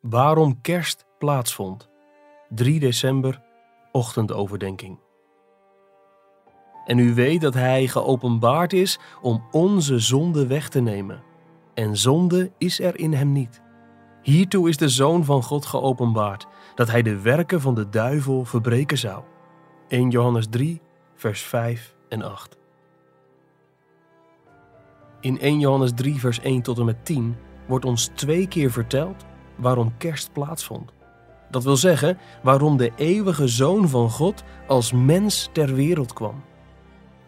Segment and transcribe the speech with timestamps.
[0.00, 1.88] waarom kerst plaatsvond.
[2.48, 3.42] 3 december,
[3.92, 4.98] ochtendoverdenking.
[6.86, 11.22] En u weet dat Hij geopenbaard is om onze zonde weg te nemen.
[11.74, 13.62] En zonde is er in Hem niet.
[14.22, 18.98] Hiertoe is de Zoon van God geopenbaard, dat Hij de werken van de duivel verbreken
[18.98, 19.22] zou.
[19.88, 20.80] 1 Johannes 3,
[21.14, 22.58] vers 5 en 8.
[25.20, 27.36] In 1 Johannes 3, vers 1 tot en met 10
[27.66, 29.24] wordt ons twee keer verteld
[29.60, 30.92] waarom kerst plaatsvond.
[31.50, 36.42] Dat wil zeggen waarom de eeuwige Zoon van God als mens ter wereld kwam.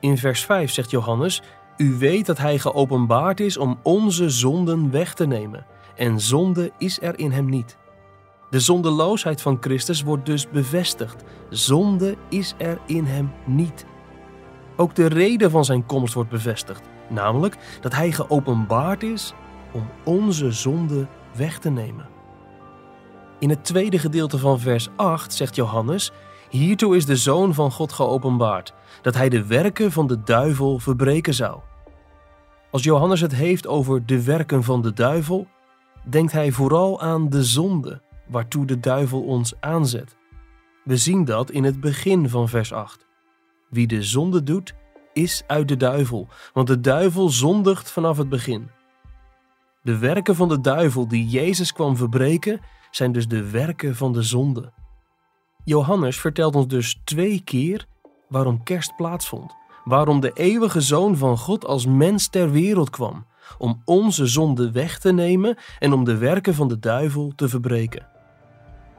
[0.00, 1.42] In vers 5 zegt Johannes:
[1.76, 7.02] U weet dat Hij geopenbaard is om onze zonden weg te nemen, en zonde is
[7.02, 7.76] er in Hem niet.
[8.50, 11.24] De zondeloosheid van Christus wordt dus bevestigd.
[11.50, 13.86] Zonde is er in Hem niet.
[14.76, 19.34] Ook de reden van Zijn komst wordt bevestigd, namelijk dat Hij geopenbaard is
[19.72, 21.06] om onze zonde
[21.36, 22.17] weg te nemen.
[23.38, 26.12] In het tweede gedeelte van vers 8 zegt Johannes:
[26.50, 31.34] Hiertoe is de Zoon van God geopenbaard, dat hij de werken van de duivel verbreken
[31.34, 31.60] zou.
[32.70, 35.46] Als Johannes het heeft over de werken van de duivel,
[36.04, 40.16] denkt hij vooral aan de zonde waartoe de duivel ons aanzet.
[40.84, 43.06] We zien dat in het begin van vers 8.
[43.70, 44.74] Wie de zonde doet,
[45.12, 48.70] is uit de duivel, want de duivel zondigt vanaf het begin.
[49.82, 54.22] De werken van de duivel die Jezus kwam verbreken, zijn dus de werken van de
[54.22, 54.72] zonde.
[55.64, 57.86] Johannes vertelt ons dus twee keer
[58.28, 59.56] waarom kerst plaatsvond.
[59.84, 63.26] Waarom de eeuwige Zoon van God als mens ter wereld kwam.
[63.58, 68.06] Om onze zonde weg te nemen en om de werken van de duivel te verbreken.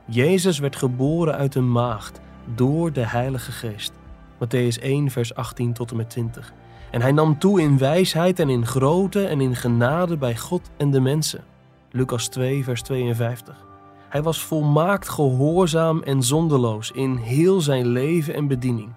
[0.07, 2.19] Jezus werd geboren uit een maagd
[2.55, 3.91] door de Heilige Geest.
[4.35, 6.53] Matthäus 1, vers 18 tot en met 20.
[6.91, 10.91] En hij nam toe in wijsheid en in grootte en in genade bij God en
[10.91, 11.43] de mensen.
[11.91, 13.68] Lucas 2, vers 52.
[14.09, 18.93] Hij was volmaakt gehoorzaam en zondeloos in heel zijn leven en bediening.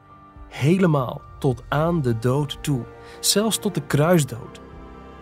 [0.48, 2.84] Helemaal tot aan de dood toe,
[3.20, 4.60] zelfs tot de kruisdood.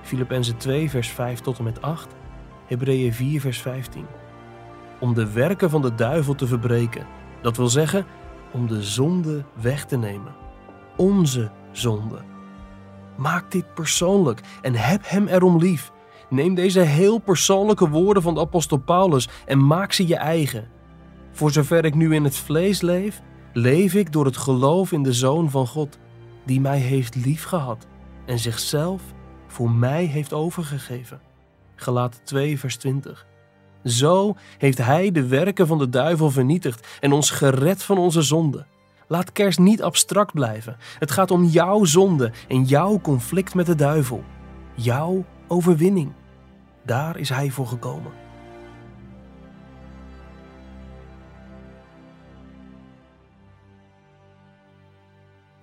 [0.02, 2.14] Filippenzen 2, vers 5 tot en met 8,
[2.66, 4.06] Hebreeën 4, vers 15.
[5.00, 7.06] Om de werken van de duivel te verbreken,
[7.42, 8.06] dat wil zeggen
[8.52, 10.34] om de zonde weg te nemen.
[10.96, 12.18] Onze zonde.
[13.16, 15.92] Maak dit persoonlijk en heb hem erom lief.
[16.30, 20.68] Neem deze heel persoonlijke woorden van de apostel Paulus en maak ze je eigen.
[21.32, 25.12] Voor zover ik nu in het vlees leef, leef ik door het geloof in de
[25.12, 25.98] Zoon van God,
[26.44, 27.86] die mij heeft liefgehad
[28.26, 29.02] en zichzelf
[29.46, 31.20] voor mij heeft overgegeven.
[31.76, 33.26] Gelaat 2 vers 20.
[33.84, 38.66] Zo heeft Hij de werken van de duivel vernietigd en ons gered van onze zonde.
[39.08, 40.76] Laat kerst niet abstract blijven.
[40.98, 44.24] Het gaat om jouw zonde en jouw conflict met de duivel.
[44.74, 46.12] Jouw overwinning.
[46.90, 48.12] Daar is Hij voor gekomen.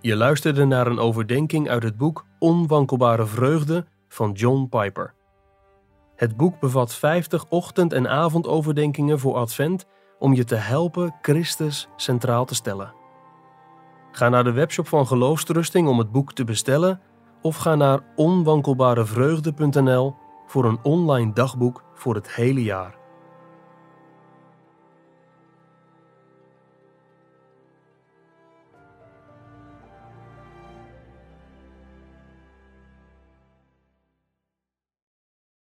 [0.02, 5.14] Je luisterde naar een overdenking uit het boek Onwankelbare Vreugde van John Piper.
[6.16, 9.86] Het boek bevat 50 ochtend- en avondoverdenkingen voor Advent
[10.20, 12.94] om je te helpen Christus centraal te stellen.
[14.12, 17.02] Ga naar de webshop van Geloofstrusting om het boek te bestellen
[17.42, 23.07] of ga naar onwankelbarevreugde.nl voor een online dagboek voor het hele jaar.